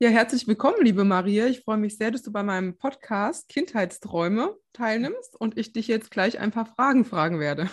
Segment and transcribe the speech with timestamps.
[0.00, 1.46] Ja, herzlich willkommen, liebe Maria.
[1.46, 6.12] Ich freue mich sehr, dass du bei meinem Podcast Kindheitsträume teilnimmst und ich dich jetzt
[6.12, 7.68] gleich ein paar Fragen fragen werde.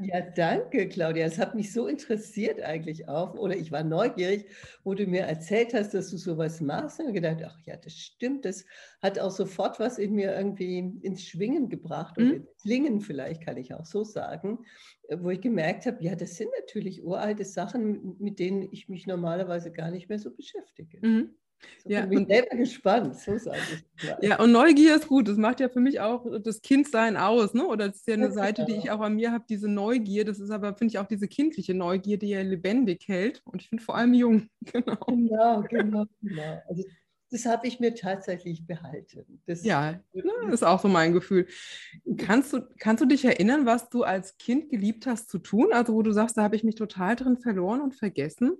[0.00, 1.26] Ja, danke, Claudia.
[1.26, 4.46] Es hat mich so interessiert eigentlich auch, oder ich war neugierig,
[4.82, 7.00] wo du mir erzählt hast, dass du sowas machst.
[7.00, 8.46] Und gedacht, ach ja, das stimmt.
[8.46, 8.64] Das
[9.02, 12.34] hat auch sofort was in mir irgendwie ins Schwingen gebracht oder mhm.
[12.36, 14.64] ins Klingen vielleicht, kann ich auch so sagen,
[15.10, 19.70] wo ich gemerkt habe, ja, das sind natürlich uralte Sachen, mit denen ich mich normalerweise
[19.70, 21.06] gar nicht mehr so beschäftige.
[21.06, 21.34] Mhm.
[21.82, 23.16] So ja, bin ich selber gespannt.
[23.16, 23.36] So
[24.20, 25.28] ja, und Neugier ist gut.
[25.28, 27.66] Das macht ja für mich auch das Kindsein aus, ne?
[27.66, 30.24] Oder das ist ja eine Seite, die ich auch an mir habe, diese Neugier.
[30.24, 33.42] Das ist aber, finde ich, auch diese kindliche Neugier, die ja lebendig hält.
[33.44, 34.48] Und ich finde vor allem jung.
[34.72, 36.04] Genau, genau, genau.
[36.20, 36.62] genau.
[36.68, 36.84] Also
[37.30, 39.42] das habe ich mir tatsächlich behalten.
[39.46, 41.46] Das ja, ne, ist auch so mein Gefühl.
[42.16, 45.72] Kannst du, kannst du dich erinnern, was du als Kind geliebt hast zu tun?
[45.72, 48.56] Also wo du sagst, da habe ich mich total drin verloren und vergessen?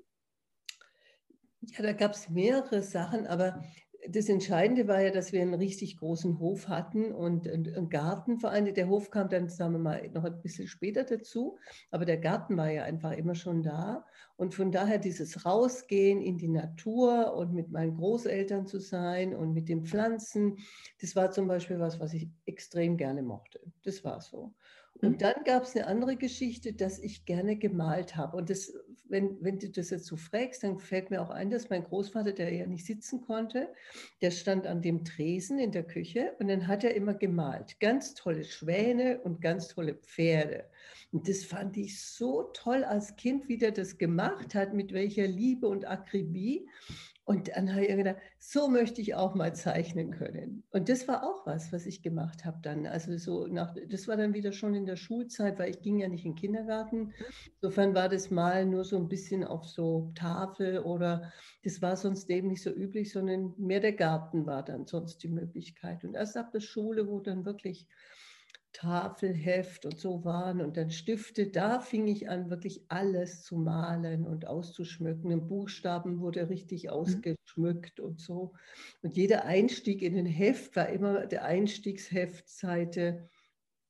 [1.60, 3.62] Ja, da gab es mehrere Sachen, aber
[4.08, 8.50] das Entscheidende war ja, dass wir einen richtig großen Hof hatten und einen Garten vor
[8.50, 8.72] allem.
[8.72, 11.58] Der Hof kam dann, sagen wir mal, noch ein bisschen später dazu,
[11.90, 14.06] aber der Garten war ja einfach immer schon da.
[14.36, 19.52] Und von daher dieses Rausgehen in die Natur und mit meinen Großeltern zu sein und
[19.52, 20.58] mit den Pflanzen,
[21.00, 23.60] das war zum Beispiel was, was ich extrem gerne mochte.
[23.82, 24.54] Das war so.
[25.00, 25.18] Und mhm.
[25.18, 28.36] dann gab es eine andere Geschichte, dass ich gerne gemalt habe.
[28.36, 28.72] Und das,
[29.08, 32.32] wenn, wenn du das jetzt so fragst, dann fällt mir auch ein, dass mein Großvater,
[32.32, 33.68] der ja nicht sitzen konnte,
[34.20, 37.78] der stand an dem Tresen in der Küche und dann hat er immer gemalt.
[37.80, 40.64] Ganz tolle Schwäne und ganz tolle Pferde.
[41.12, 45.26] Und das fand ich so toll als Kind, wie der das gemacht hat, mit welcher
[45.26, 46.68] Liebe und Akribie.
[47.28, 50.64] Und dann habe ich gedacht, so möchte ich auch mal zeichnen können.
[50.70, 52.86] Und das war auch was, was ich gemacht habe dann.
[52.86, 56.08] Also so nach, das war dann wieder schon in der Schulzeit, weil ich ging ja
[56.08, 57.12] nicht in den Kindergarten.
[57.60, 61.30] Insofern war das mal nur so ein bisschen auf so Tafel oder
[61.64, 65.28] das war sonst eben nicht so üblich, sondern mehr der Garten war dann sonst die
[65.28, 66.04] Möglichkeit.
[66.04, 67.86] Und erst ab der Schule, wo dann wirklich
[68.72, 74.26] Tafelheft und so waren und dann Stifte, da fing ich an, wirklich alles zu malen
[74.26, 75.30] und auszuschmücken.
[75.30, 76.90] Im Buchstaben wurde richtig mhm.
[76.90, 78.54] ausgeschmückt und so.
[79.02, 83.28] Und jeder Einstieg in ein Heft war immer der Einstiegsheft-Seite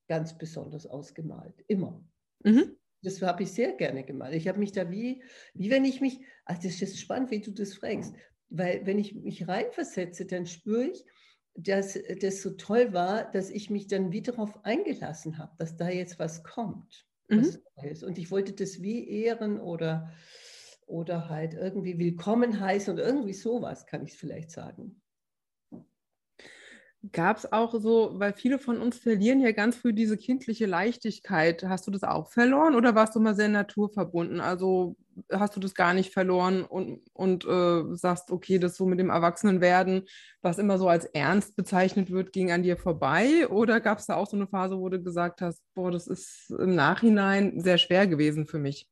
[0.09, 1.63] ganz besonders ausgemalt.
[1.67, 2.03] Immer.
[2.45, 2.77] Mhm.
[3.03, 4.35] Das habe ich sehr gerne gemalt.
[4.35, 5.23] Ich habe mich da wie,
[5.55, 8.15] wie wenn ich mich, also das ist spannend, wie du das fragst,
[8.49, 11.05] weil wenn ich mich reinversetze, dann spüre ich,
[11.59, 15.89] dass das so toll war, dass ich mich dann wieder darauf eingelassen habe, dass da
[15.89, 17.07] jetzt was kommt.
[17.29, 17.59] Mhm.
[17.77, 20.11] Was und ich wollte das wie ehren oder,
[20.87, 25.03] oder halt irgendwie willkommen heißen und irgendwie sowas, kann ich vielleicht sagen.
[27.13, 31.63] Gab es auch so, weil viele von uns verlieren ja ganz früh diese kindliche Leichtigkeit.
[31.65, 34.41] Hast du das auch verloren oder warst du mal sehr naturverbunden?
[34.41, 34.97] Also
[35.33, 39.11] hast du das gar nicht verloren und, und äh, sagst, okay, das so mit dem
[39.11, 40.07] Erwachsenenwerden,
[40.43, 43.49] was immer so als ernst bezeichnet wird, ging an dir vorbei?
[43.49, 46.51] Oder gab es da auch so eine Phase, wo du gesagt hast, boah, das ist
[46.51, 48.89] im Nachhinein sehr schwer gewesen für mich?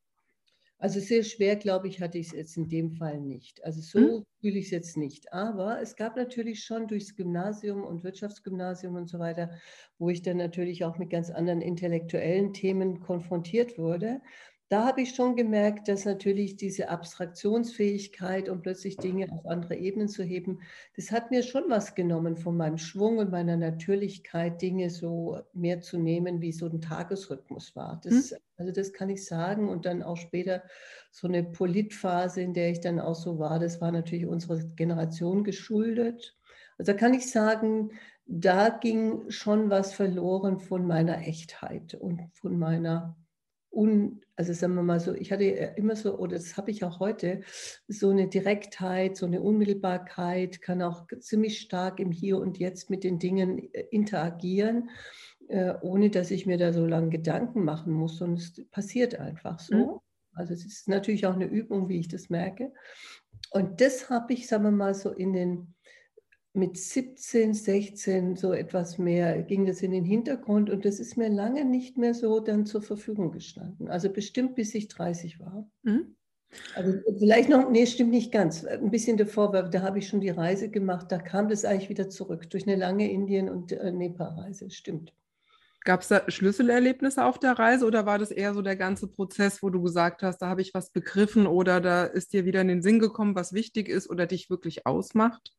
[0.78, 3.64] Also sehr schwer, glaube ich, hatte ich es jetzt in dem Fall nicht.
[3.64, 4.24] Also so mhm.
[4.40, 5.32] fühle ich es jetzt nicht.
[5.32, 9.50] Aber es gab natürlich schon durchs Gymnasium und Wirtschaftsgymnasium und so weiter,
[9.98, 14.20] wo ich dann natürlich auch mit ganz anderen intellektuellen Themen konfrontiert wurde
[14.68, 20.08] da habe ich schon gemerkt, dass natürlich diese Abstraktionsfähigkeit und plötzlich Dinge auf andere Ebenen
[20.08, 20.60] zu heben,
[20.96, 25.80] das hat mir schon was genommen von meinem Schwung und meiner Natürlichkeit, Dinge so mehr
[25.80, 28.00] zu nehmen, wie so ein Tagesrhythmus war.
[28.02, 28.38] Das, hm.
[28.56, 29.68] Also das kann ich sagen.
[29.68, 30.64] Und dann auch später
[31.12, 35.44] so eine Politphase, in der ich dann auch so war, das war natürlich unserer Generation
[35.44, 36.36] geschuldet.
[36.76, 37.92] Also da kann ich sagen,
[38.26, 43.16] da ging schon was verloren von meiner Echtheit und von meiner
[43.70, 47.00] un, also sagen wir mal so, ich hatte immer so, oder das habe ich auch
[47.00, 47.42] heute,
[47.88, 53.04] so eine Direktheit, so eine Unmittelbarkeit, kann auch ziemlich stark im Hier und Jetzt mit
[53.04, 54.90] den Dingen äh, interagieren,
[55.48, 58.20] äh, ohne dass ich mir da so lange Gedanken machen muss.
[58.20, 59.74] Und es passiert einfach so.
[59.74, 60.00] Mhm.
[60.32, 62.72] Also es ist natürlich auch eine Übung, wie ich das merke.
[63.50, 65.75] Und das habe ich, sagen wir mal, so in den
[66.56, 71.28] mit 17, 16 so etwas mehr ging das in den Hintergrund und das ist mir
[71.28, 73.88] lange nicht mehr so dann zur Verfügung gestanden.
[73.88, 75.70] Also bestimmt bis ich 30 war.
[75.82, 76.16] Mhm.
[76.74, 78.64] Also vielleicht noch, nee, stimmt nicht ganz.
[78.64, 81.88] Ein bisschen davor, weil da habe ich schon die Reise gemacht, da kam das eigentlich
[81.88, 85.12] wieder zurück durch eine lange Indien- und äh, Nepal-Reise, stimmt.
[85.84, 89.62] Gab es da Schlüsselerlebnisse auf der Reise oder war das eher so der ganze Prozess,
[89.62, 92.68] wo du gesagt hast, da habe ich was begriffen oder da ist dir wieder in
[92.68, 95.52] den Sinn gekommen, was wichtig ist oder dich wirklich ausmacht?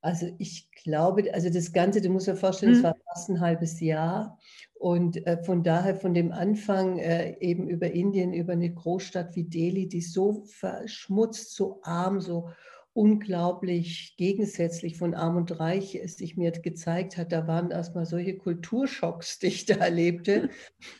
[0.00, 2.84] Also ich glaube, also das Ganze, du musst dir vorstellen, es mhm.
[2.84, 4.38] war fast ein halbes Jahr.
[4.74, 9.44] Und äh, von daher, von dem Anfang äh, eben über Indien, über eine Großstadt wie
[9.44, 12.50] Delhi, die so verschmutzt, so arm, so
[12.98, 17.30] unglaublich gegensätzlich von Arm und Reich es sich mir gezeigt hat.
[17.30, 20.50] Da waren erstmal solche Kulturschocks, die ich da erlebte,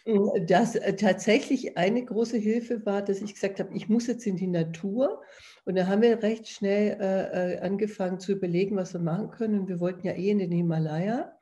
[0.47, 4.37] dass äh, tatsächlich eine große Hilfe war, dass ich gesagt habe, ich muss jetzt in
[4.37, 5.21] die Natur.
[5.69, 9.69] Und da haben wir recht schnell äh, äh angefangen zu überlegen, was wir machen können.
[9.69, 11.39] Wir wollten ja eh in den Himalaya.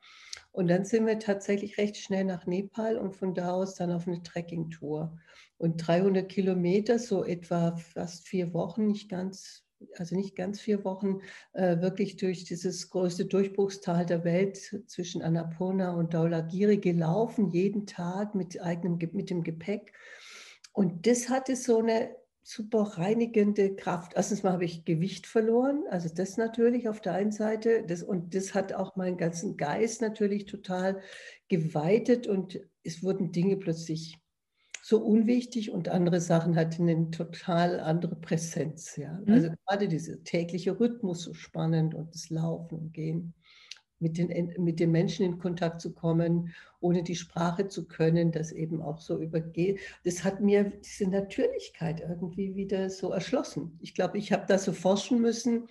[0.51, 4.05] Und dann sind wir tatsächlich recht schnell nach Nepal und von da aus dann auf
[4.05, 5.17] eine Trekkingtour.
[5.57, 9.63] Und 300 Kilometer, so etwa fast vier Wochen, nicht ganz
[9.95, 11.21] also nicht ganz vier Wochen,
[11.53, 14.57] äh, wirklich durch dieses größte Durchbruchstal der Welt
[14.87, 19.93] zwischen Annapurna und Dhaulagiri gelaufen, jeden Tag mit, eigenem, mit dem Gepäck.
[20.73, 22.09] Und das hatte so eine
[22.47, 24.13] super reinigende Kraft.
[24.15, 27.83] Erstens mal habe ich Gewicht verloren, also das natürlich auf der einen Seite.
[27.85, 31.01] Das, und das hat auch meinen ganzen Geist natürlich total
[31.49, 34.17] geweitet und es wurden Dinge plötzlich
[34.81, 38.95] so unwichtig und andere Sachen hatten eine total andere Präsenz.
[38.95, 39.19] Ja.
[39.25, 39.33] Mhm.
[39.33, 43.33] Also gerade dieser tägliche Rhythmus so spannend und das Laufen und Gehen,
[43.99, 48.51] mit den, mit den Menschen in Kontakt zu kommen, ohne die Sprache zu können, das
[48.51, 49.79] eben auch so übergeht.
[50.03, 53.77] Das hat mir diese Natürlichkeit irgendwie wieder so erschlossen.
[53.81, 55.67] Ich glaube, ich habe da so forschen müssen,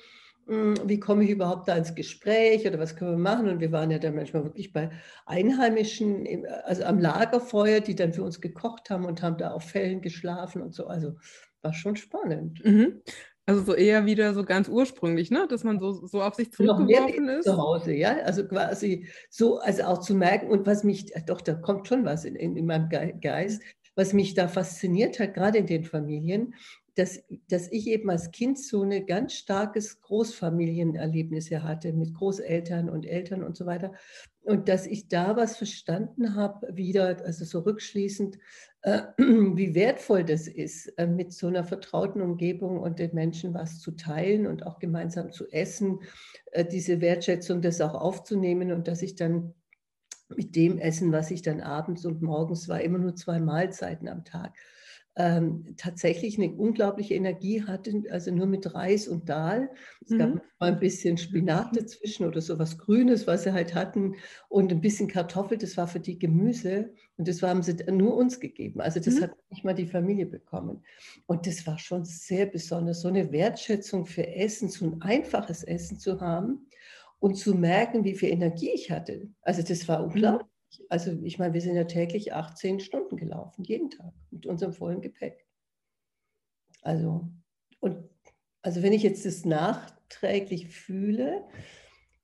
[0.46, 3.48] hm, wie komme ich überhaupt da ins Gespräch oder was können wir machen?
[3.48, 4.90] Und wir waren ja dann manchmal wirklich bei
[5.26, 10.00] Einheimischen, also am Lagerfeuer, die dann für uns gekocht haben und haben da auf Fällen
[10.00, 10.86] geschlafen und so.
[10.86, 11.16] Also
[11.62, 12.64] war schon spannend.
[12.64, 13.02] Mhm.
[13.48, 15.46] Also so eher wieder so ganz ursprünglich, ne?
[15.48, 17.44] dass man so, so auf sich zurückgeworfen ist.
[17.44, 18.16] Zu Hause, ja.
[18.24, 22.24] Also quasi so, also auch zu merken, und was mich, doch, da kommt schon was
[22.24, 22.88] in, in, in meinem
[23.20, 23.62] Geist,
[23.94, 26.54] was mich da fasziniert hat, gerade in den Familien,
[26.96, 32.88] dass, dass ich eben als Kind so ein ganz starkes Großfamilienerlebnis ja hatte mit Großeltern
[32.88, 33.92] und Eltern und so weiter.
[34.42, 38.38] Und dass ich da was verstanden habe, wieder, also so rückschließend, äh,
[39.18, 43.92] wie wertvoll das ist, äh, mit so einer vertrauten Umgebung und den Menschen was zu
[43.92, 46.00] teilen und auch gemeinsam zu essen,
[46.52, 49.54] äh, diese Wertschätzung, das auch aufzunehmen und dass ich dann
[50.28, 54.24] mit dem Essen, was ich dann abends und morgens war, immer nur zwei Mahlzeiten am
[54.24, 54.54] Tag
[55.16, 59.70] ähm, tatsächlich eine unglaubliche Energie hatte, also nur mit Reis und Dahl.
[60.04, 60.18] Es mhm.
[60.18, 64.16] gab mal ein bisschen Spinat dazwischen oder so was Grünes, was sie halt hatten
[64.50, 68.40] und ein bisschen Kartoffel, das war für die Gemüse und das haben sie nur uns
[68.40, 68.82] gegeben.
[68.82, 69.22] Also das mhm.
[69.22, 70.84] hat nicht mal die Familie bekommen.
[71.24, 75.98] Und das war schon sehr besonders, so eine Wertschätzung für Essen, so ein einfaches Essen
[75.98, 76.66] zu haben
[77.20, 79.28] und zu merken, wie viel Energie ich hatte.
[79.40, 80.12] Also das war mhm.
[80.12, 80.55] unglaublich
[80.88, 85.00] also ich meine, wir sind ja täglich 18 Stunden gelaufen, jeden Tag mit unserem vollen
[85.00, 85.46] Gepäck.
[86.82, 87.28] Also,
[87.80, 88.08] und
[88.62, 91.44] also wenn ich jetzt das nachträglich fühle,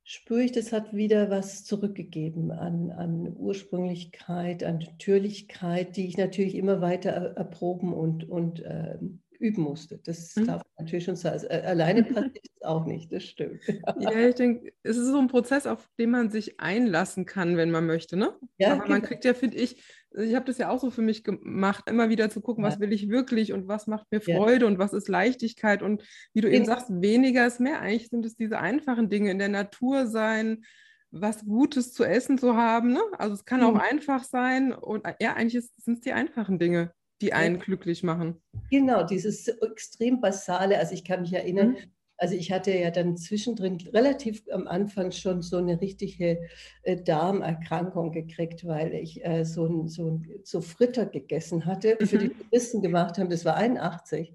[0.05, 6.55] spüre ich, das hat wieder was zurückgegeben an, an Ursprünglichkeit, an Natürlichkeit, die ich natürlich
[6.55, 8.99] immer weiter erproben und, und äh,
[9.43, 9.99] üben musste.
[9.99, 10.47] Das mhm.
[10.47, 11.33] darf natürlich schon sein.
[11.33, 13.61] Also, äh, alleine passiert es auch nicht, das stimmt.
[13.99, 17.71] Ja, ich denke, es ist so ein Prozess, auf den man sich einlassen kann, wenn
[17.71, 18.17] man möchte.
[18.17, 18.35] Ne?
[18.59, 19.09] Ja, Aber man genau.
[19.09, 19.83] kriegt ja, finde ich,
[20.15, 22.71] ich habe das ja auch so für mich gemacht, immer wieder zu gucken, ja.
[22.71, 24.71] was will ich wirklich und was macht mir Freude ja.
[24.71, 25.83] und was ist Leichtigkeit.
[25.83, 26.03] Und
[26.35, 27.81] wie du eben sagst, weniger ist mehr.
[27.81, 30.65] Eigentlich sind es diese einfachen Dinge, in der Natur sein,
[31.11, 32.93] was Gutes zu essen zu haben.
[32.93, 33.03] Ne?
[33.19, 33.67] Also es kann mhm.
[33.67, 34.73] auch einfach sein.
[34.73, 36.93] Und ja, eigentlich sind es die einfachen Dinge
[37.23, 38.43] die einen glücklich machen.
[38.71, 41.77] Genau, dieses extrem basale, also ich kann mich erinnern, mhm.
[42.17, 46.41] also ich hatte ja dann zwischendrin relativ am Anfang schon so eine richtige
[46.83, 52.07] äh, Darmerkrankung gekriegt, weil ich äh, so, ein, so, ein, so Fritter gegessen hatte, mhm.
[52.07, 54.35] für die Touristen gemacht haben, das war 81.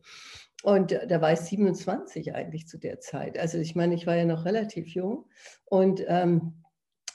[0.64, 3.38] Und da war ich 27 eigentlich zu der Zeit.
[3.38, 5.26] Also ich meine, ich war ja noch relativ jung
[5.66, 6.64] und ähm,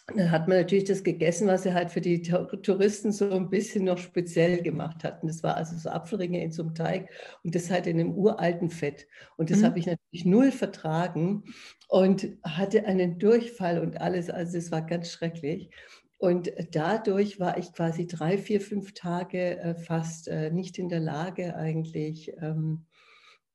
[0.07, 3.85] dann hat man natürlich das gegessen, was sie halt für die Touristen so ein bisschen
[3.85, 5.29] noch speziell gemacht hatten.
[5.29, 7.09] Das war also so Apfelringe in so einem Teig
[7.45, 9.07] und das halt in einem uralten Fett.
[9.37, 9.65] Und das mhm.
[9.67, 11.45] habe ich natürlich null vertragen
[11.89, 14.29] und hatte einen Durchfall und alles.
[14.29, 15.71] Also es war ganz schrecklich.
[16.19, 21.01] Und dadurch war ich quasi drei, vier, fünf Tage äh, fast äh, nicht in der
[21.01, 22.87] Lage, eigentlich ähm, hm,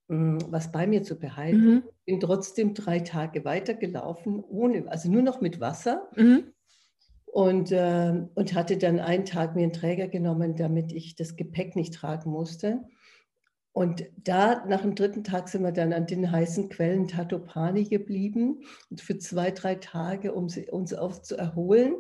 [0.08, 1.66] was bei mir zu behalten.
[1.66, 1.84] Mhm.
[2.06, 6.10] Bin trotzdem drei Tage weitergelaufen, ohne, also nur noch mit Wasser.
[6.16, 6.54] Mhm.
[7.26, 11.76] Und, äh, und hatte dann einen Tag mir einen Träger genommen, damit ich das Gepäck
[11.76, 12.86] nicht tragen musste.
[13.74, 18.64] Und da, nach dem dritten Tag, sind wir dann an den heißen Quellen Tatopani geblieben
[18.90, 21.94] und für zwei, drei Tage, um sie, uns aufzuerholen.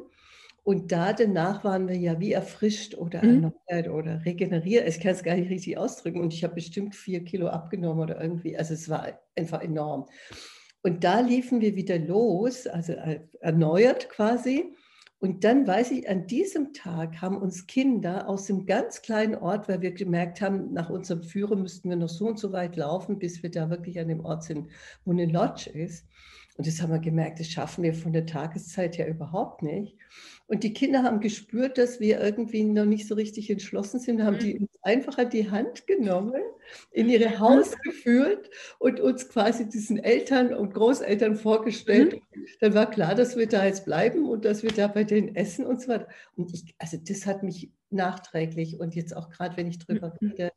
[0.67, 3.53] Und da danach waren wir ja wie erfrischt oder mhm.
[3.69, 4.86] erneuert oder regeneriert.
[4.86, 6.19] Ich kann es gar nicht richtig ausdrücken.
[6.19, 8.57] Und ich habe bestimmt vier Kilo abgenommen oder irgendwie.
[8.57, 10.07] Also es war einfach enorm.
[10.83, 12.91] Und da liefen wir wieder los, also
[13.39, 14.75] erneuert quasi.
[15.19, 19.69] Und dann weiß ich, an diesem Tag haben uns Kinder aus dem ganz kleinen Ort,
[19.69, 23.19] weil wir gemerkt haben, nach unserem Führer müssten wir noch so und so weit laufen,
[23.19, 24.67] bis wir da wirklich an dem Ort sind,
[25.05, 26.05] wo eine Lodge ist.
[26.58, 29.96] Und das haben wir gemerkt, das schaffen wir von der Tageszeit ja überhaupt nicht.
[30.48, 34.40] Und die Kinder haben gespürt, dass wir irgendwie noch nicht so richtig entschlossen sind, haben
[34.40, 34.62] die mhm.
[34.62, 36.42] uns einfach an die Hand genommen,
[36.92, 37.40] in ihre mhm.
[37.40, 38.50] Haus geführt
[38.80, 42.22] und uns quasi diesen Eltern und Großeltern vorgestellt.
[42.34, 42.46] Mhm.
[42.62, 45.66] Dann war klar, dass wir da jetzt bleiben und dass wir da bei denen essen
[45.66, 46.08] und so weiter.
[46.36, 50.30] Und ich, also das hat mich nachträglich und jetzt auch gerade, wenn ich drüber mhm.
[50.30, 50.52] rede,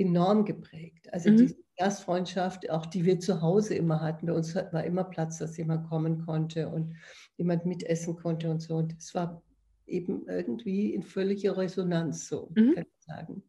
[0.00, 1.12] enorm geprägt.
[1.12, 1.36] Also mhm.
[1.36, 4.26] diese Gastfreundschaft, auch die wir zu Hause immer hatten.
[4.26, 6.94] Bei uns war immer Platz, dass jemand kommen konnte und
[7.36, 8.76] jemand mitessen konnte und so.
[8.76, 9.42] Und es war
[9.86, 12.74] eben irgendwie in völliger Resonanz, so mhm.
[12.74, 13.42] kann ich sagen.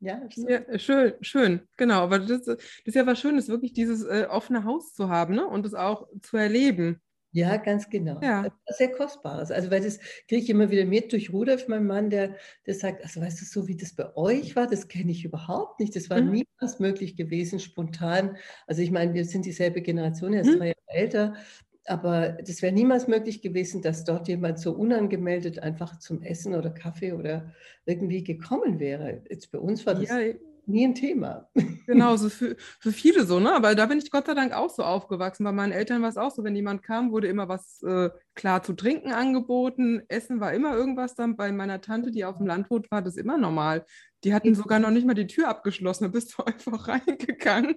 [0.00, 0.48] Ja, so.
[0.48, 2.00] ja, schön, schön, genau.
[2.00, 5.46] Aber das, das, ist ja was Schönes, wirklich dieses äh, offene Haus zu haben ne?
[5.46, 7.00] und es auch zu erleben.
[7.32, 8.20] Ja, ganz genau.
[8.20, 8.46] Ja.
[8.66, 9.50] Sehr kostbares.
[9.50, 9.98] Also, weil das
[10.28, 12.36] kriege ich immer wieder mit durch Rudolf, mein Mann, der,
[12.66, 15.80] der sagt, also weißt du, so wie das bei euch war, das kenne ich überhaupt
[15.80, 15.96] nicht.
[15.96, 16.32] Das war mhm.
[16.32, 18.36] niemals möglich gewesen, spontan.
[18.66, 20.58] Also ich meine, wir sind dieselbe Generation, er ist mhm.
[20.58, 21.34] drei Jahre älter,
[21.86, 26.70] aber das wäre niemals möglich gewesen, dass dort jemand so unangemeldet einfach zum Essen oder
[26.70, 27.52] Kaffee oder
[27.86, 29.22] irgendwie gekommen wäre.
[29.28, 30.18] Jetzt bei uns war das ja,
[30.66, 31.48] nie ein Thema.
[31.84, 33.52] Genau, so für, für viele so, ne?
[33.52, 35.42] Aber da bin ich Gott sei Dank auch so aufgewachsen.
[35.42, 38.62] Bei meinen Eltern war es auch so, wenn jemand kam, wurde immer was äh, klar
[38.62, 40.00] zu trinken angeboten.
[40.06, 41.36] Essen war immer irgendwas dann.
[41.36, 43.84] Bei meiner Tante, die auf dem Land wohnt, war das immer normal.
[44.22, 47.74] Die hatten sogar noch nicht mal die Tür abgeschlossen, da bist du einfach reingegangen.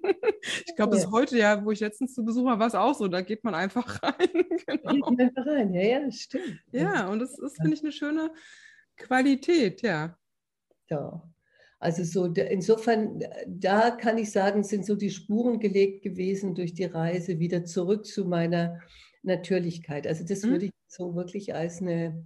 [0.65, 3.07] Ich glaube, bis heute, ja, wo ich letztens zu Besuch war, war es auch so,
[3.07, 4.29] da geht man einfach rein.
[4.67, 4.93] Genau.
[4.93, 6.61] Geht man einfach rein, ja, ja, stimmt.
[6.71, 8.31] Ja, und das ist, finde ich, eine schöne
[8.97, 10.15] Qualität, ja.
[10.89, 11.23] Ja,
[11.85, 16.85] also so insofern, da kann ich sagen, sind so die Spuren gelegt gewesen durch die
[16.85, 18.81] Reise wieder zurück zu meiner
[19.21, 20.07] Natürlichkeit.
[20.07, 20.49] Also das mhm.
[20.49, 22.25] würde ich so wirklich als eine,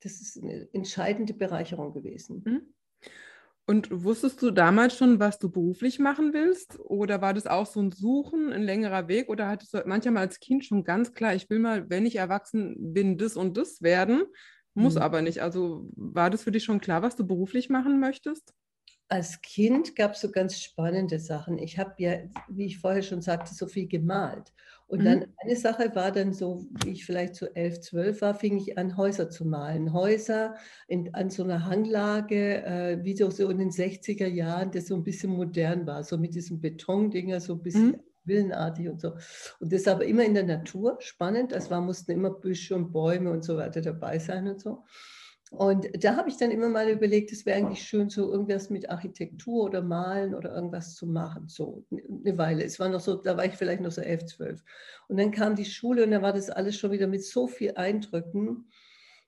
[0.00, 2.42] das ist eine entscheidende Bereicherung gewesen.
[2.46, 2.74] Mhm.
[3.66, 6.80] Und wusstest du damals schon, was du beruflich machen willst?
[6.80, 9.28] Oder war das auch so ein Suchen, ein längerer Weg?
[9.28, 12.94] Oder hattest du manchmal als Kind schon ganz klar, ich will mal, wenn ich erwachsen
[12.94, 14.22] bin, das und das werden,
[14.72, 15.02] muss mhm.
[15.02, 15.42] aber nicht.
[15.42, 18.54] Also war das für dich schon klar, was du beruflich machen möchtest?
[19.08, 21.58] Als Kind gab es so ganz spannende Sachen.
[21.58, 24.52] Ich habe ja, wie ich vorher schon sagte, so viel gemalt.
[24.86, 25.04] Und mhm.
[25.04, 28.76] dann eine Sache war dann so, wie ich vielleicht so elf, zwölf war, fing ich
[28.76, 29.92] an, Häuser zu malen.
[29.92, 30.56] Häuser
[30.88, 34.94] in, an so einer Hanglage, äh, wie so, so in den 60er Jahren, das so
[34.94, 38.00] ein bisschen modern war, so mit diesen Betondinger, so ein bisschen mhm.
[38.24, 39.14] villenartig und so.
[39.60, 41.52] Und das aber immer in der Natur, spannend.
[41.52, 44.84] Es war, mussten immer Büsche und Bäume und so weiter dabei sein und so.
[45.50, 48.90] Und da habe ich dann immer mal überlegt, es wäre eigentlich schön, so irgendwas mit
[48.90, 51.48] Architektur oder Malen oder irgendwas zu machen.
[51.48, 52.64] So eine Weile.
[52.64, 54.62] Es war noch so, da war ich vielleicht noch so elf, zwölf.
[55.08, 57.72] Und dann kam die Schule und da war das alles schon wieder mit so viel
[57.76, 58.68] Eindrücken.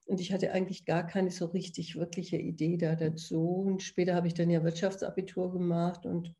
[0.06, 3.64] Und ich hatte eigentlich gar keine so richtig wirkliche Idee da dazu.
[3.66, 6.04] Und später habe ich dann ja Wirtschaftsabitur gemacht.
[6.04, 6.34] Und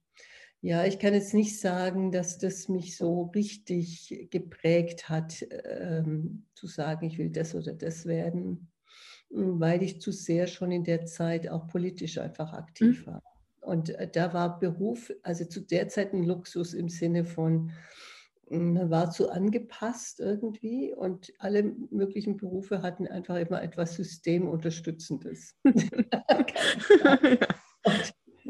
[0.61, 6.67] ja, ich kann jetzt nicht sagen, dass das mich so richtig geprägt hat, ähm, zu
[6.67, 8.70] sagen, ich will das oder das werden
[9.31, 13.13] weil ich zu sehr schon in der Zeit auch politisch einfach aktiv mhm.
[13.13, 13.23] war.
[13.61, 17.73] Und äh, da war Beruf, also zu der Zeit ein Luxus im Sinne von,
[18.51, 25.57] man war zu angepasst irgendwie und alle möglichen Berufe hatten einfach immer etwas Systemunterstützendes.
[25.63, 25.77] und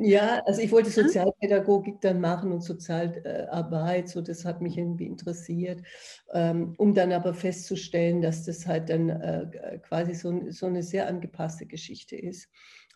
[0.03, 0.91] ja, also ich wollte.
[0.91, 5.83] Sozialpädagogik dann machen und Sozialarbeit, so das hat mich irgendwie interessiert,
[6.33, 11.07] ähm, um dann aber festzustellen, dass das halt dann äh, quasi so, so eine sehr
[11.07, 12.49] angepasste Geschichte ist.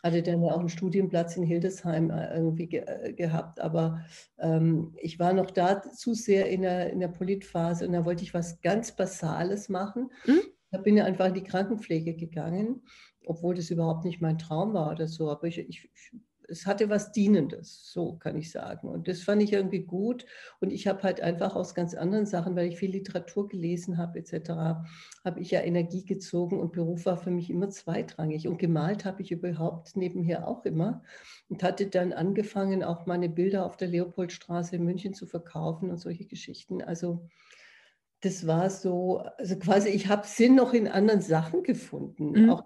[0.03, 4.05] Hatte dann ja auch einen Studienplatz in Hildesheim äh, irgendwie ge äh, gehabt, aber
[4.39, 8.23] ähm, ich war noch da zu sehr in der, in der Politphase und da wollte
[8.23, 10.11] ich was ganz Basales machen.
[10.25, 10.41] Mhm.
[10.71, 12.81] Da bin ich einfach in die Krankenpflege gegangen,
[13.25, 15.89] obwohl das überhaupt nicht mein Traum war oder so, aber ich, ich
[16.47, 18.87] es hatte was Dienendes, so kann ich sagen.
[18.87, 20.25] Und das fand ich irgendwie gut.
[20.59, 24.19] Und ich habe halt einfach aus ganz anderen Sachen, weil ich viel Literatur gelesen habe
[24.19, 24.49] etc.,
[25.23, 28.47] habe ich ja Energie gezogen und Beruf war für mich immer zweitrangig.
[28.47, 31.03] Und gemalt habe ich überhaupt nebenher auch immer
[31.49, 35.97] und hatte dann angefangen, auch meine Bilder auf der Leopoldstraße in München zu verkaufen und
[35.97, 36.81] solche Geschichten.
[36.81, 37.27] Also
[38.21, 42.49] das war so, also quasi, ich habe Sinn noch in anderen Sachen gefunden, mhm.
[42.49, 42.63] auch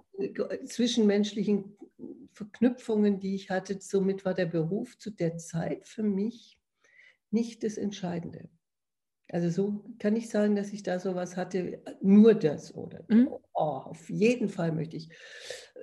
[0.65, 1.75] zwischenmenschlichen
[2.33, 3.77] Verknüpfungen, die ich hatte.
[3.79, 6.59] Somit war der Beruf zu der Zeit für mich
[7.31, 8.49] nicht das Entscheidende.
[9.31, 13.27] Also so kann ich sagen, dass ich da sowas hatte, nur das oder mhm.
[13.53, 15.09] oh, auf jeden Fall möchte ich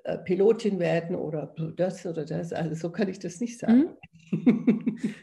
[0.02, 2.52] äh, Pilotin werden oder das oder das.
[2.52, 3.96] Also so kann ich das nicht sagen.
[4.32, 5.14] Mhm.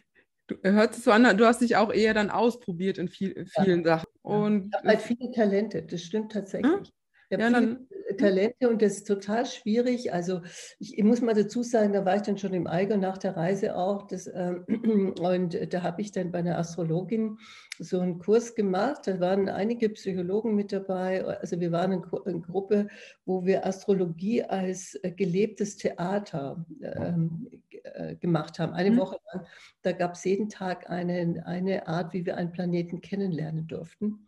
[0.48, 3.80] Du hört es so an, du hast dich auch eher dann ausprobiert in viel, vielen
[3.80, 3.98] ja.
[3.98, 4.10] Sachen.
[4.22, 6.72] Und ich habe halt viele Talente, das stimmt tatsächlich.
[6.72, 6.86] Hm?
[7.30, 10.14] Ja, dann, Talente und das ist total schwierig.
[10.14, 10.42] Also
[10.80, 13.36] ich, ich, muss mal dazu sagen, da war ich dann schon im Eiger nach der
[13.36, 14.08] Reise auch.
[14.08, 14.66] Das, ähm,
[15.20, 17.38] und da habe ich dann bei einer Astrologin
[17.80, 19.02] so einen Kurs gemacht.
[19.06, 21.24] Da waren einige Psychologen mit dabei.
[21.26, 21.92] Also wir waren
[22.26, 22.88] eine Gruppe,
[23.26, 27.48] wo wir Astrologie als äh, gelebtes Theater ähm,
[27.84, 28.74] äh, gemacht haben.
[28.74, 28.98] Eine mhm.
[28.98, 29.46] Woche lang.
[29.82, 34.28] Da gab es jeden Tag eine, eine Art, wie wir einen Planeten kennenlernen durften.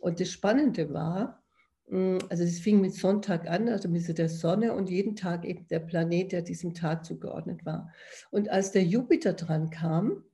[0.00, 1.42] Und das Spannende war,
[1.88, 5.78] also es fing mit Sonntag an, also mit der Sonne und jeden Tag eben der
[5.78, 7.92] Planet, der diesem Tag zugeordnet war.
[8.30, 10.24] Und als der Jupiter dran kam,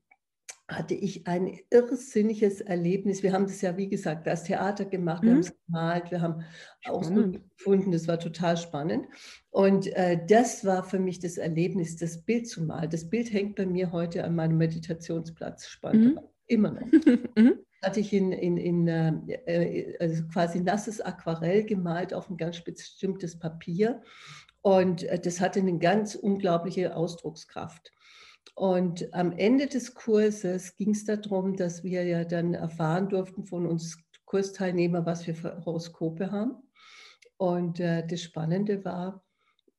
[0.69, 3.23] hatte ich ein irrsinniges Erlebnis.
[3.23, 5.35] Wir haben das ja, wie gesagt, als Theater gemacht, wir mhm.
[5.35, 6.45] haben es gemalt, wir haben
[7.57, 9.07] gefunden, das war total spannend.
[9.51, 12.89] Und äh, das war für mich das Erlebnis, das Bild zu malen.
[12.89, 16.21] Das Bild hängt bei mir heute an meinem Meditationsplatz, spannend, mhm.
[16.47, 16.87] immer noch.
[17.37, 17.59] Mhm.
[17.83, 19.13] Hatte ich in, in, in äh,
[19.47, 24.03] äh, also quasi nasses Aquarell gemalt auf ein ganz bestimmtes Papier.
[24.61, 27.93] Und äh, das hatte eine ganz unglaubliche Ausdruckskraft.
[28.55, 33.67] Und am Ende des Kurses ging es darum, dass wir ja dann erfahren durften von
[33.67, 36.57] uns Kursteilnehmer, was wir für Horoskope haben.
[37.37, 39.25] Und äh, das Spannende war,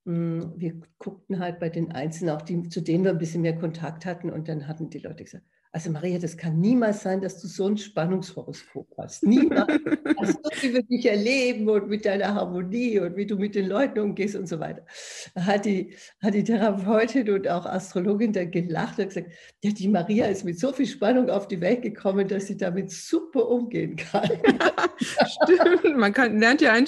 [0.06, 3.42] mh, hm, wir guckten halt bei den Einzelnen, auch die, zu denen wir ein bisschen
[3.42, 4.30] mehr Kontakt hatten.
[4.30, 5.46] Und dann hatten die Leute gesagt,
[5.76, 9.24] also Maria, das kann niemals sein, dass du so ein Spannungshoroskop hast.
[9.24, 9.68] Niemals.
[10.18, 13.70] also so wie wir dich erleben und mit deiner Harmonie und wie du mit den
[13.70, 14.86] Leuten umgehst und so weiter.
[15.34, 19.32] Da hat die, hat die Therapeutin und auch Astrologin da gelacht und gesagt,
[19.64, 22.92] ja, die Maria ist mit so viel Spannung auf die Welt gekommen, dass sie damit
[22.92, 24.30] super umgehen kann.
[25.02, 26.86] Stimmt, man kann, lernt ja ein,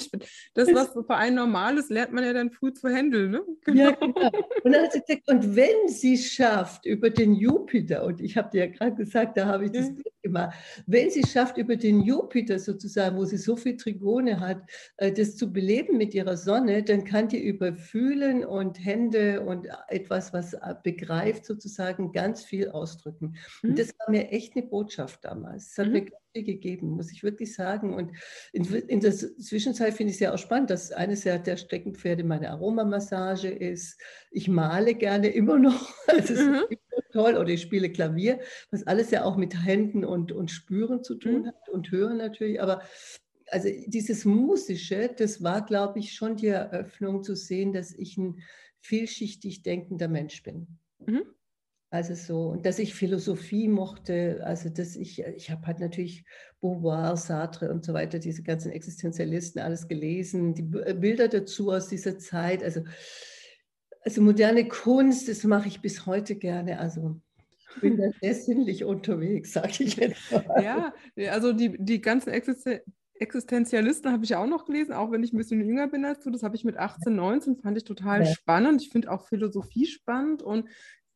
[0.54, 3.32] das, was für ein normales, lernt man ja dann früh zu handeln.
[3.32, 3.42] Ne?
[3.64, 3.82] Genau.
[3.82, 4.30] Ja, genau.
[4.62, 8.36] Und dann hat sie gesagt, und wenn sie es schafft über den Jupiter, und ich
[8.36, 10.56] habe dir ja gerade gesagt, da habe ich das Bild gemacht.
[10.86, 14.62] Wenn sie schafft, über den Jupiter sozusagen, wo sie so viel Trigone hat,
[14.96, 19.68] äh, das zu beleben mit ihrer Sonne, dann kann die über Fühlen und Hände und
[19.88, 23.36] etwas, was äh, begreift, sozusagen ganz viel ausdrücken.
[23.62, 23.76] Und mhm.
[23.76, 25.74] das war mir echt eine Botschaft damals.
[25.74, 25.92] Das hat mhm.
[25.92, 26.06] mir
[26.36, 27.94] viel gegeben, muss ich wirklich sagen.
[27.94, 28.12] Und
[28.52, 32.50] in, in der Zwischenzeit finde ich es ja auch spannend, dass eines der Steckenpferde meine
[32.50, 34.00] Aromamassage ist.
[34.30, 35.94] Ich male gerne immer noch.
[36.06, 36.64] Also mhm
[37.16, 41.14] toll oder ich spiele Klavier, was alles ja auch mit Händen und, und Spüren zu
[41.14, 41.46] tun mhm.
[41.46, 42.60] hat und Hören natürlich.
[42.60, 42.82] Aber
[43.50, 48.42] also dieses Musische, das war, glaube ich, schon die Eröffnung zu sehen, dass ich ein
[48.80, 50.66] vielschichtig denkender Mensch bin.
[50.98, 51.22] Mhm.
[51.90, 56.24] Also so, und dass ich Philosophie mochte, also dass ich, ich habe halt natürlich
[56.60, 62.18] Beauvoir, Sartre und so weiter, diese ganzen Existenzialisten, alles gelesen, die Bilder dazu aus dieser
[62.18, 62.82] Zeit, also
[64.06, 66.78] also moderne Kunst, das mache ich bis heute gerne.
[66.78, 67.20] Also
[67.74, 70.62] ich bin da sehr sinnlich unterwegs, sage ich jetzt mal.
[70.62, 70.94] Ja,
[71.32, 72.80] also die, die ganzen Existen
[73.18, 76.30] Existenzialisten habe ich auch noch gelesen, auch wenn ich ein bisschen jünger bin als du.
[76.30, 78.26] Das habe ich mit 18, 19, fand ich total ja.
[78.26, 78.82] spannend.
[78.82, 80.68] Ich finde auch Philosophie spannend und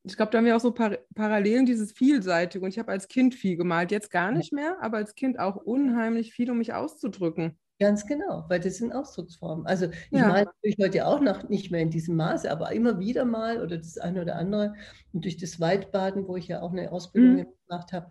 [0.03, 2.65] ich glaube, da haben wir auch so Par Parallelen, dieses Vielseitige.
[2.65, 5.57] Und ich habe als Kind viel gemalt, jetzt gar nicht mehr, aber als Kind auch
[5.57, 7.59] unheimlich viel, um mich auszudrücken.
[7.79, 9.67] Ganz genau, weil das sind Ausdrucksformen.
[9.67, 10.29] Also ich ja.
[10.29, 13.79] male natürlich heute auch noch nicht mehr in diesem Maße, aber immer wieder mal oder
[13.79, 14.75] das eine oder andere.
[15.15, 17.47] Und durch das Weitbaden, wo ich ja auch eine Ausbildung mhm.
[17.67, 18.11] gemacht habe,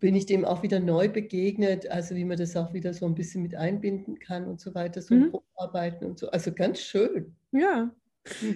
[0.00, 3.14] bin ich dem auch wieder neu begegnet, also wie man das auch wieder so ein
[3.14, 5.38] bisschen mit einbinden kann und so weiter, so mhm.
[5.54, 6.28] Arbeiten und so.
[6.30, 7.36] Also ganz schön.
[7.52, 7.92] Ja,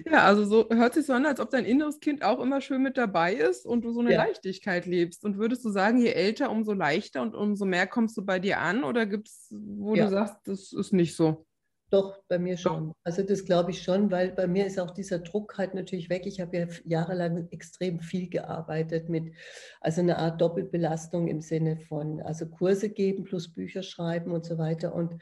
[0.05, 2.81] ja, also so hört sich so an, als ob dein inneres Kind auch immer schön
[2.81, 4.23] mit dabei ist und du so eine ja.
[4.23, 5.23] Leichtigkeit lebst.
[5.23, 8.59] Und würdest du sagen, je älter, umso leichter und umso mehr kommst du bei dir
[8.59, 8.83] an?
[8.83, 10.05] Oder gibt es, wo ja.
[10.05, 11.45] du sagst, das ist nicht so?
[11.93, 12.87] Doch, bei mir schon.
[12.87, 12.95] Doch.
[13.03, 16.25] Also das glaube ich schon, weil bei mir ist auch dieser Druck halt natürlich weg.
[16.25, 19.31] Ich habe ja jahrelang extrem viel gearbeitet mit,
[19.79, 24.57] also eine Art Doppelbelastung im Sinne von, also Kurse geben plus Bücher schreiben und so
[24.57, 24.95] weiter.
[24.95, 25.21] Und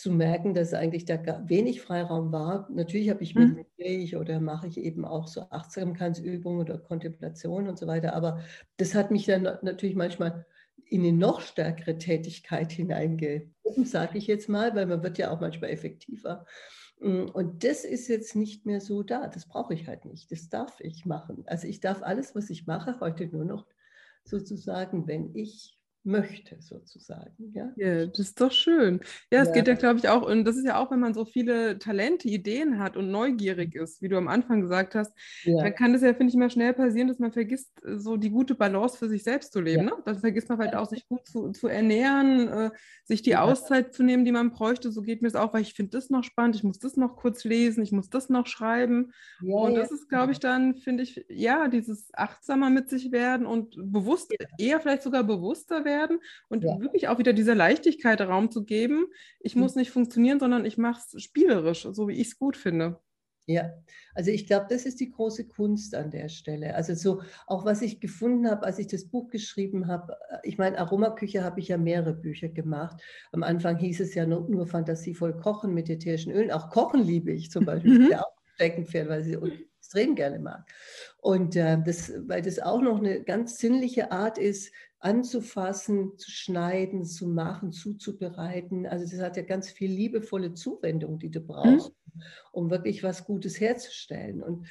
[0.00, 2.68] zu merken, dass eigentlich da wenig Freiraum war.
[2.70, 3.64] Natürlich habe ich mhm.
[3.78, 8.14] meditiere oder mache ich eben auch so Achtsamkeitsübungen oder Kontemplation und so weiter.
[8.14, 8.40] Aber
[8.78, 10.46] das hat mich dann natürlich manchmal
[10.86, 15.40] in eine noch stärkere Tätigkeit hineingehoben, sage ich jetzt mal, weil man wird ja auch
[15.40, 16.46] manchmal effektiver.
[17.00, 19.28] Mm, und das ist jetzt nicht mehr so da.
[19.28, 20.32] Das brauche ich halt nicht.
[20.32, 21.44] Das darf ich machen.
[21.46, 23.66] Also ich darf alles, was ich mache, heute nur noch
[24.24, 27.30] sozusagen, wenn ich möchte, sozusagen.
[27.52, 29.00] Ja, ja das ist doch schön.
[29.30, 29.54] Ja, es ja.
[29.54, 32.28] geht ja, glaube ich, auch, und das ist ja auch, wenn man so viele Talente,
[32.28, 35.12] Ideen hat und neugierig ist, wie du am Anfang gesagt hast,
[35.44, 35.62] ja.
[35.62, 38.54] dann kann es ja, finde ich, mal schnell passieren, dass man vergisst, so die gute
[38.54, 39.88] Balance für sich selbst zu leben.
[39.88, 39.96] Ja.
[39.96, 40.02] Ne?
[40.06, 42.70] Dann vergisst man halt auch, sich gut zu, zu ernähren, äh,
[43.04, 44.90] sich die Auszeit zu nehmen, die man bräuchte.
[44.90, 47.16] So geht mir es auch, weil ich finde das noch spannend, ich muss das noch
[47.16, 49.12] kurz lesen, ich muss das noch schreiben.
[49.42, 53.76] und das ist, glaube ich, dann, finde ich, ja, dieses achtsamer mit sich werden und
[53.76, 56.80] bewusst, eher vielleicht sogar bewusster werden werden und ja.
[56.80, 59.06] wirklich auch wieder dieser Leichtigkeit Raum zu geben.
[59.40, 59.62] Ich mhm.
[59.62, 63.00] muss nicht funktionieren, sondern ich mache es spielerisch, so wie ich es gut finde.
[63.46, 63.72] Ja,
[64.14, 66.74] also ich glaube, das ist die große Kunst an der Stelle.
[66.76, 70.16] Also so auch was ich gefunden habe, als ich das Buch geschrieben habe.
[70.44, 73.02] Ich meine, Aromaküche habe ich ja mehrere Bücher gemacht.
[73.32, 76.52] Am Anfang hieß es ja nur, nur fantasievoll kochen mit ätherischen Ölen.
[76.52, 77.98] Auch kochen liebe ich zum Beispiel.
[77.98, 78.10] Mhm.
[78.12, 79.36] Ja, auch Steckenpferd, weil sie
[79.90, 80.64] extrem gerne mag.
[81.18, 87.04] Und äh, das, weil das auch noch eine ganz sinnliche Art ist, anzufassen, zu schneiden,
[87.04, 88.86] zu machen, zuzubereiten.
[88.86, 92.22] Also das hat ja ganz viel liebevolle Zuwendung, die du brauchst, mhm.
[92.52, 94.42] um wirklich was Gutes herzustellen.
[94.42, 94.68] Und,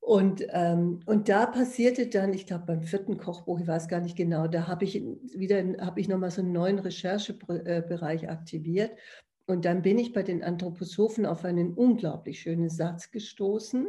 [0.00, 4.16] und, ähm, und da passierte dann, ich glaube beim vierten Kochbuch, ich weiß gar nicht
[4.16, 8.90] genau, da habe ich wieder habe ich nochmal so einen neuen Recherchebereich aktiviert.
[9.46, 13.86] Und dann bin ich bei den Anthroposophen auf einen unglaublich schönen Satz gestoßen.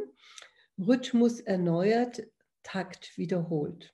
[0.78, 2.22] Rhythmus erneuert,
[2.62, 3.92] Takt wiederholt.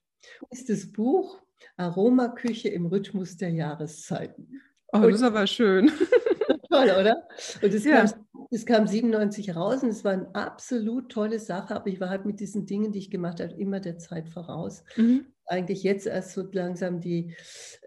[0.50, 1.42] Das ist das Buch
[1.76, 4.60] Aromaküche im Rhythmus der Jahreszeiten.
[4.92, 5.90] Oh, das ist aber schön.
[6.70, 7.28] Toll, oder?
[7.62, 8.04] Und es ja.
[8.04, 12.10] kam, es kam 97 raus und es war eine absolut tolle Sache, aber ich war
[12.10, 14.84] halt mit diesen Dingen, die ich gemacht habe, immer der Zeit voraus.
[14.96, 15.26] Mhm.
[15.50, 17.34] Eigentlich jetzt erst so langsam die,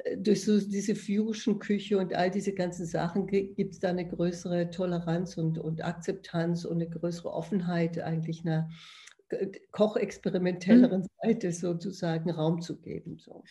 [0.04, 4.70] äh, durch so diese Fusion-Küche und all diese ganzen Sachen gibt es da eine größere
[4.70, 8.70] Toleranz und, und Akzeptanz und eine größere Offenheit eigentlich einer
[9.72, 11.08] kochexperimentelleren mhm.
[11.22, 13.18] Seite sozusagen Raum zu geben.
[13.18, 13.44] So.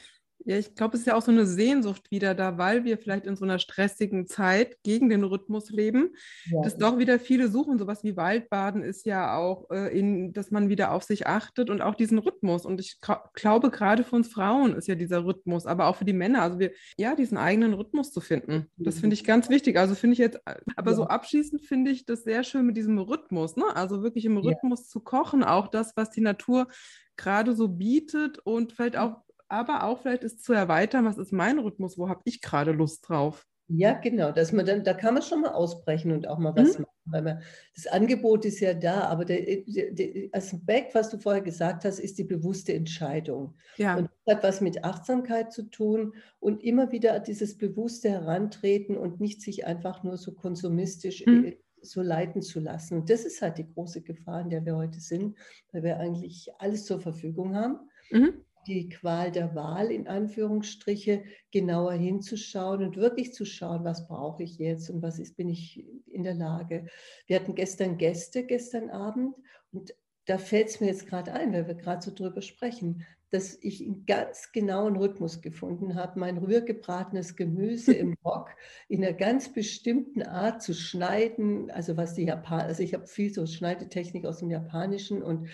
[0.45, 3.27] Ja, ich glaube, es ist ja auch so eine Sehnsucht wieder da, weil wir vielleicht
[3.27, 6.11] in so einer stressigen Zeit gegen den Rhythmus leben,
[6.51, 6.63] ja.
[6.63, 7.79] dass doch wieder viele suchen.
[7.79, 11.81] Sowas wie Waldbaden ist ja auch, äh, in, dass man wieder auf sich achtet und
[11.81, 12.67] auch diesen Rhythmus.
[12.67, 13.01] Und ich
[13.35, 16.59] glaube, gerade für uns Frauen ist ja dieser Rhythmus, aber auch für die Männer, also
[16.59, 18.67] wir, ja, diesen eigenen Rhythmus zu finden.
[18.77, 19.79] Das finde ich ganz wichtig.
[19.79, 20.41] Also finde ich jetzt,
[20.77, 20.97] aber ja.
[20.97, 23.65] so abschließend finde ich das sehr schön mit diesem Rhythmus, ne?
[23.75, 24.89] Also wirklich im Rhythmus ja.
[24.89, 26.69] zu kochen, auch das, was die Natur
[27.17, 29.23] gerade so bietet und vielleicht auch
[29.53, 33.09] aber auch vielleicht ist zu erweitern, was ist mein Rhythmus, wo habe ich gerade Lust
[33.09, 33.47] drauf?
[33.69, 36.79] Ja, genau, dass man dann, da kann man schon mal ausbrechen und auch mal was
[36.79, 36.85] mhm.
[37.05, 37.25] machen.
[37.25, 37.43] Man,
[37.75, 41.99] das Angebot ist ja da, aber der, der, der Aspekt, was du vorher gesagt hast,
[41.99, 43.55] ist die bewusste Entscheidung.
[43.77, 43.97] Ja.
[43.97, 49.21] Und das hat was mit Achtsamkeit zu tun und immer wieder dieses bewusste Herantreten und
[49.21, 51.45] nicht sich einfach nur so konsumistisch mhm.
[51.45, 53.01] Äh, so leiten zu lassen.
[53.01, 55.37] Und das ist halt die große Gefahr, in der wir heute sind,
[55.73, 57.81] weil wir eigentlich alles zur Verfügung haben.
[58.11, 58.35] Mhm
[58.67, 64.59] die Qual der Wahl in Anführungsstriche genauer hinzuschauen und wirklich zu schauen, was brauche ich
[64.59, 66.87] jetzt und was ist, bin ich in der Lage.
[67.27, 69.35] Wir hatten gestern Gäste, gestern Abend
[69.73, 69.95] und
[70.27, 73.83] da fällt es mir jetzt gerade ein, weil wir gerade so drüber sprechen, dass ich
[73.83, 78.51] einen ganz genauen Rhythmus gefunden habe, mein rührgebratenes Gemüse im Wok
[78.89, 83.33] in einer ganz bestimmten Art zu schneiden, also was die Japan, also ich habe viel
[83.33, 85.49] so Schneidetechnik aus dem Japanischen und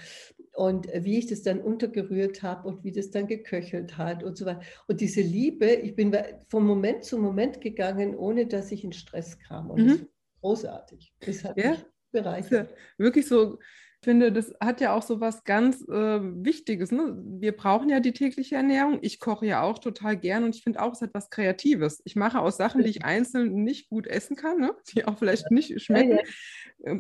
[0.59, 4.44] und wie ich das dann untergerührt habe und wie das dann geköchelt hat und so
[4.44, 4.62] weiter.
[4.88, 6.16] Und diese Liebe, ich bin
[6.49, 9.71] von Moment zu Moment gegangen, ohne dass ich in Stress kam.
[9.71, 9.87] Und mhm.
[9.87, 10.07] das ist
[10.40, 11.14] großartig.
[11.21, 11.71] Das hat ja.
[11.71, 12.71] mich bereichert.
[12.71, 13.59] Ja wirklich so
[14.01, 16.92] ich finde, das hat ja auch so was ganz äh, Wichtiges.
[16.92, 17.16] Ne?
[17.40, 19.01] Wir brauchen ja die tägliche Ernährung.
[19.03, 22.01] Ich koche ja auch total gern und ich finde auch, es hat was Kreatives.
[22.05, 24.73] Ich mache aus Sachen, die ich einzeln nicht gut essen kann, ne?
[24.94, 26.23] die auch vielleicht nicht schmecken, ja,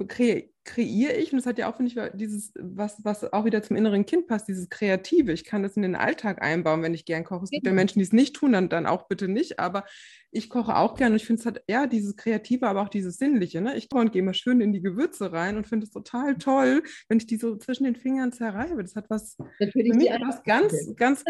[0.08, 1.32] kre kreiere ich.
[1.32, 4.26] Und das hat ja auch, finde ich, dieses, was, was auch wieder zum inneren Kind
[4.26, 5.32] passt, dieses Kreative.
[5.32, 7.44] Ich kann das in den Alltag einbauen, wenn ich gern koche.
[7.44, 9.58] Es gibt ja Menschen, die es nicht tun, dann, dann auch bitte nicht.
[9.58, 9.84] Aber
[10.30, 13.16] ich koche auch gern und ich finde es hat eher dieses Kreative, aber auch dieses
[13.16, 13.62] Sinnliche.
[13.62, 13.76] Ne?
[13.76, 16.82] Ich koche und gehe mal schön in die Gewürze rein und finde es total toll,
[17.08, 18.82] wenn ich die so zwischen den Fingern zerreibe.
[18.82, 21.24] Das hat was, Natürlich für mich was ganz, ganz,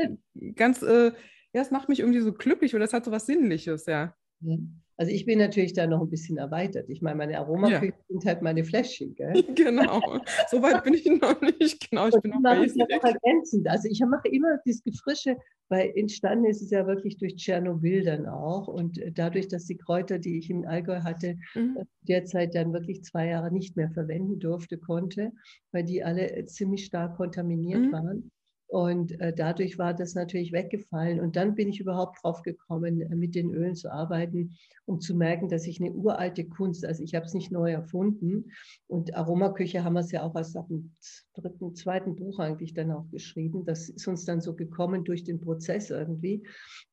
[0.57, 1.13] ganz, äh,
[1.53, 4.17] ja, es macht mich irgendwie so glücklich oder es hat so was Sinnliches, ja.
[5.01, 6.91] Also ich bin natürlich da noch ein bisschen erweitert.
[6.91, 8.05] Ich meine, meine Aromaküche ja.
[8.09, 9.33] sind halt meine Fläschchen, gell?
[9.55, 11.89] Genau, so weit bin ich noch nicht.
[11.89, 13.69] Genau, ich bin noch mache ja noch ergänzend.
[13.69, 15.37] Also ich mache immer dieses Gefrische,
[15.69, 20.19] weil entstanden ist es ja wirklich durch Tschernobyl dann auch und dadurch, dass die Kräuter,
[20.19, 21.77] die ich im Allgäu hatte, mhm.
[21.79, 25.31] Äh, derzeit dann wirklich zwei Jahre nicht mehr verwenden durfte, konnte,
[25.71, 27.93] weil die alle ziemlich stark kontaminiert mhm.
[27.93, 28.31] waren.
[28.69, 31.21] Und äh, dadurch war das natürlich weggefallen.
[31.21, 35.17] Und dann bin ich überhaupt drauf gekommen, äh, mit den Ölen zu arbeiten, um zu
[35.17, 38.53] merken, dass ich eine uralte Kunst, also ich habe es nicht neu erfunden.
[38.87, 40.93] Und Aromaküche haben wir es ja auch ab dem
[41.33, 43.65] dritten, zweiten Buch eigentlich dann auch geschrieben.
[43.65, 46.47] Das ist uns dann so gekommen durch den Prozess irgendwie.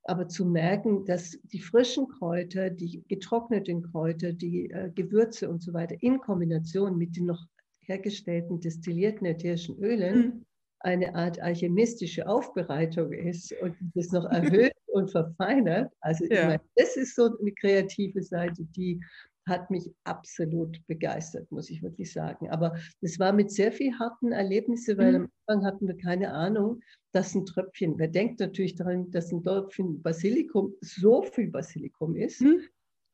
[0.03, 5.73] Aber zu merken, dass die frischen Kräuter, die getrockneten Kräuter, die äh, Gewürze und so
[5.73, 7.45] weiter in Kombination mit den noch
[7.81, 10.45] hergestellten destillierten ätherischen Ölen, mhm
[10.85, 15.91] eine Art alchemistische Aufbereitung ist und das noch erhöht und verfeinert.
[15.99, 16.47] Also ja.
[16.47, 19.01] meine, das ist so eine kreative Seite, die
[19.47, 22.49] hat mich absolut begeistert, muss ich wirklich sagen.
[22.49, 25.15] Aber es war mit sehr viel harten Erlebnissen, weil mhm.
[25.15, 29.43] am Anfang hatten wir keine Ahnung, dass ein Tröpfchen, wer denkt natürlich daran, dass ein
[29.43, 32.41] Tröpfchen Basilikum so viel Basilikum ist.
[32.41, 32.61] Mhm.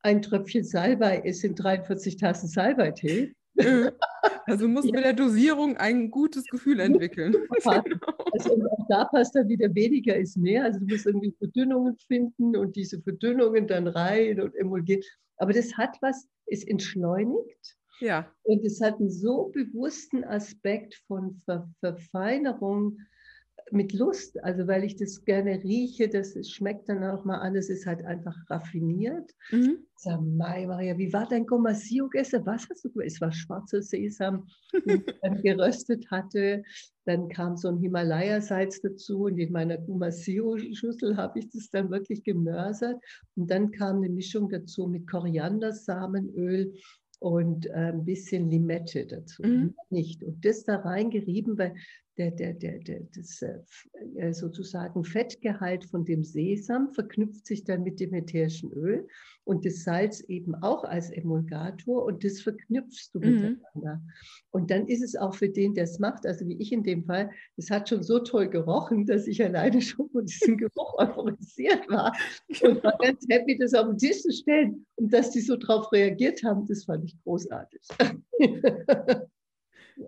[0.03, 3.33] Ein Tröpfchen Salbei ist in 43 Tassen Salbeitee.
[3.55, 3.91] Mhm.
[4.45, 4.91] Also muss ja.
[4.93, 7.31] mit der Dosierung ein gutes Gefühl entwickeln.
[7.31, 7.47] genau.
[8.33, 10.63] also auch da passt dann wieder weniger ist mehr.
[10.63, 15.01] Also du musst irgendwie Verdünnungen finden und diese Verdünnungen dann rein und emulgieren.
[15.37, 17.77] Aber das hat was, ist entschleunigt.
[17.99, 18.31] Ja.
[18.43, 22.97] Und es hat einen so bewussten Aspekt von Ver Verfeinerung
[23.71, 27.69] mit Lust, also weil ich das gerne rieche, das schmeckt dann auch mal an, es
[27.69, 29.31] ist halt einfach raffiniert.
[29.51, 29.85] Mhm.
[29.95, 32.45] Sag, Mai, Maria, wie war dein Gomasio gestern?
[32.45, 33.07] Was hast du gemacht?
[33.07, 36.63] Es war schwarzer Sesam, den ich dann geröstet hatte.
[37.05, 42.23] Dann kam so ein Himalaya-Salz dazu und in meiner Gomasio-Schüssel habe ich das dann wirklich
[42.23, 43.01] gemörsert.
[43.35, 46.73] Und dann kam eine Mischung dazu mit Koriandersamenöl
[47.21, 49.43] und äh, ein bisschen Limette dazu.
[49.43, 49.75] Mhm.
[49.91, 50.23] Nicht.
[50.23, 51.75] Und das da reingerieben, weil
[52.21, 53.59] der, der, der, der, das äh,
[54.15, 59.07] äh, sozusagen Fettgehalt von dem Sesam verknüpft sich dann mit dem ätherischen Öl
[59.43, 63.25] und das Salz eben auch als Emulgator und das verknüpfst du mhm.
[63.25, 64.03] miteinander.
[64.51, 67.05] Und dann ist es auch für den, der es macht, also wie ich in dem
[67.05, 71.89] Fall, es hat schon so toll gerochen, dass ich alleine schon von diesem Geruch euphorisiert
[71.89, 72.13] war
[72.61, 75.91] und war ganz happy, das auf den Tisch zu stellen und dass die so drauf
[75.91, 77.81] reagiert haben, das fand ich großartig.
[79.97, 80.07] Ja,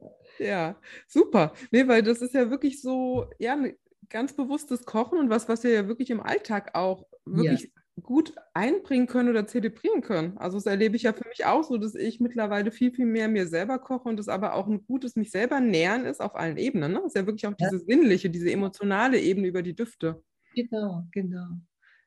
[1.07, 1.53] super.
[1.71, 3.73] Nee, weil das ist ja wirklich so, ja, ein
[4.09, 7.69] ganz bewusstes Kochen und was, was wir ja wirklich im Alltag auch wirklich ja.
[8.01, 10.37] gut einbringen können oder zelebrieren können.
[10.37, 13.27] Also das erlebe ich ja für mich auch so, dass ich mittlerweile viel, viel mehr
[13.27, 16.57] mir selber koche und das aber auch ein gutes mich selber nähern ist auf allen
[16.57, 16.91] Ebenen.
[16.91, 16.99] Ne?
[16.99, 20.21] Das ist ja wirklich auch diese sinnliche, diese emotionale Ebene über die Düfte.
[20.55, 21.47] Genau, genau.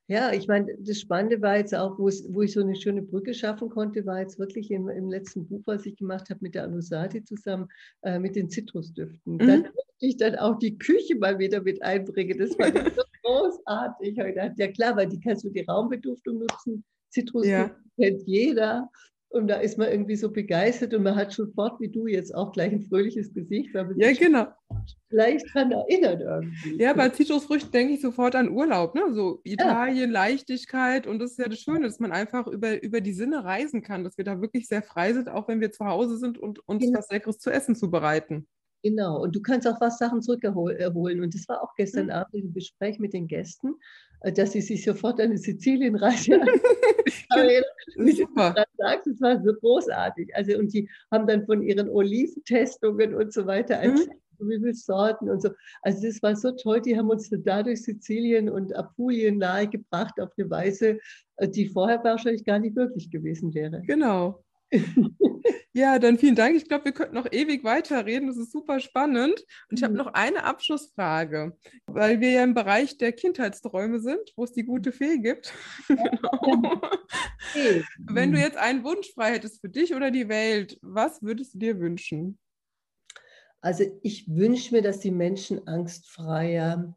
[0.09, 3.03] Ja, ich meine, das Spannende war jetzt auch, wo, es, wo ich so eine schöne
[3.03, 6.55] Brücke schaffen konnte, war jetzt wirklich im, im letzten Buch, was ich gemacht habe mit
[6.55, 7.69] der Anusati zusammen,
[8.03, 9.35] äh, mit den Zitrusdüften.
[9.35, 9.39] Mhm.
[9.39, 12.39] Dann ich dann auch die Küche mal wieder mit einbringen.
[12.39, 14.13] Das war so großartig.
[14.13, 16.85] Ich habe gedacht, ja klar, weil die kannst du die Raumbeduftung nutzen.
[17.11, 17.77] Zitrusdüfte ja.
[17.99, 18.91] kennt jeder.
[19.29, 22.53] Und da ist man irgendwie so begeistert und man hat sofort, wie du jetzt, auch
[22.53, 23.75] gleich ein fröhliches Gesicht.
[23.75, 24.47] Weil ja, genau.
[25.09, 26.81] Vielleicht dran erinnert irgendwie.
[26.81, 29.13] Ja, bei Zitrusfrüchten denke ich sofort an Urlaub, ne?
[29.13, 30.21] So Italien, ja.
[30.21, 31.07] Leichtigkeit.
[31.07, 34.05] Und das ist ja das Schöne, dass man einfach über, über die Sinne reisen kann,
[34.05, 36.85] dass wir da wirklich sehr frei sind, auch wenn wir zu Hause sind und uns
[36.85, 36.99] genau.
[36.99, 38.47] was Leckeres zu essen zubereiten.
[38.83, 41.21] Genau, und du kannst auch was Sachen zurückholen.
[41.21, 42.13] Und das war auch gestern mhm.
[42.13, 43.75] Abend im Gespräch mit den Gästen,
[44.35, 46.33] dass sie sich sofort eine Sizilienreise
[47.97, 48.55] wie Super.
[48.79, 50.35] sagst, es war so großartig.
[50.35, 53.81] Also, und die haben dann von ihren Oliventestungen und so weiter.
[53.87, 55.51] Mhm wie viele Sorten und so.
[55.83, 60.51] Also das war so toll, die haben uns dadurch Sizilien und Apulien nahegebracht auf eine
[60.51, 60.99] Weise,
[61.37, 63.83] äh, die vorher wahrscheinlich gar nicht möglich gewesen wäre.
[63.87, 64.45] Genau.
[65.77, 66.57] Ja, dann vielen Dank.
[66.57, 68.29] Ich glaube, wir könnten noch ewig weiterreden.
[68.29, 69.45] Das ist super spannend.
[69.71, 69.99] Und ich habe mhm.
[69.99, 71.55] noch eine Abschlussfrage,
[71.87, 75.53] weil wir ja im Bereich der Kindheitsträume sind, wo es die gute Fee gibt.
[75.89, 76.81] genau.
[77.99, 81.59] Wenn du jetzt einen Wunsch frei hättest für dich oder die Welt, was würdest du
[81.59, 82.39] dir wünschen?
[83.61, 86.97] Also ich wünsche mir, dass die Menschen angstfreier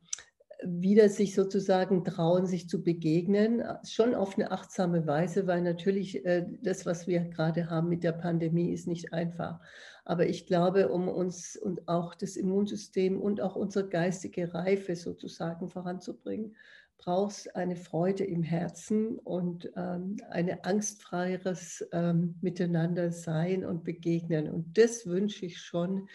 [0.63, 6.45] wieder sich sozusagen trauen, sich zu begegnen, schon auf eine achtsame Weise, weil natürlich äh,
[6.61, 9.59] das, was wir gerade haben mit der Pandemie, ist nicht einfach.
[10.03, 15.69] Aber ich glaube, um uns und auch das Immunsystem und auch unsere geistige Reife sozusagen
[15.69, 16.55] voranzubringen,
[16.99, 24.49] brauchst eine Freude im Herzen und ähm, eine angstfreieres ähm, Miteinander sein und begegnen.
[24.49, 26.07] Und das wünsche ich schon,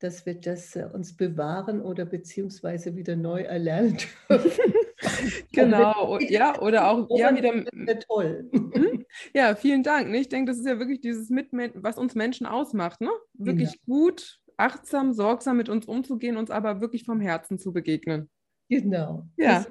[0.00, 3.96] dass wir das äh, uns bewahren oder beziehungsweise wieder neu erlernen
[4.28, 4.50] dürfen.
[5.52, 7.64] genau, ja, oder auch ja, wieder.
[8.00, 8.48] Toll.
[8.52, 9.04] Mhm.
[9.34, 10.12] Ja, vielen Dank.
[10.14, 13.00] Ich denke, das ist ja wirklich dieses Mitmen was uns Menschen ausmacht.
[13.00, 13.10] Ne?
[13.34, 13.78] Wirklich ja.
[13.86, 18.28] gut, achtsam, sorgsam mit uns umzugehen, uns aber wirklich vom Herzen zu begegnen.
[18.68, 19.28] Genau.
[19.36, 19.64] Ja.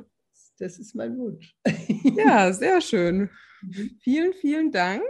[0.60, 1.56] Das ist mein Wunsch.
[2.16, 3.30] Ja, sehr schön.
[3.62, 3.98] Mhm.
[4.02, 5.04] Vielen, vielen Dank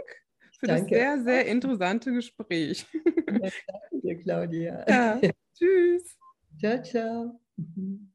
[0.58, 0.94] für danke.
[0.96, 2.86] das sehr, sehr interessante Gespräch.
[2.94, 4.84] Ja, danke dir, Claudia.
[4.88, 5.20] Ja,
[5.54, 6.16] tschüss.
[6.58, 7.40] Ciao, ciao.
[7.56, 8.13] Mhm.